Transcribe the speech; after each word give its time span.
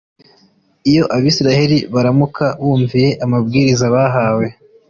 iyo 0.89 1.03
abisiraheli 1.15 1.77
baramuka 1.93 2.45
bumviye 2.63 3.09
amabwiriza 3.25 3.85
bahawe 3.95 4.45